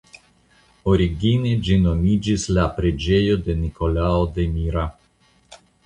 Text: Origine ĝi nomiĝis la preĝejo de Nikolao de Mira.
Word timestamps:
Origine 0.93 1.51
ĝi 1.67 1.77
nomiĝis 1.83 2.47
la 2.59 2.65
preĝejo 2.79 3.39
de 3.49 3.61
Nikolao 3.63 4.29
de 4.39 4.51
Mira. 4.57 4.93